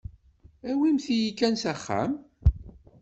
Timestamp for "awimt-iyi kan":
0.69-1.53